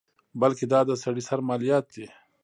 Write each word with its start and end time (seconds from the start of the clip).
بلکې 0.41 0.65
دا 0.73 0.79
د 0.89 0.91
سړي 1.03 1.21
سر 1.29 1.39
مالیات 1.47 1.85
دي. 1.93 2.05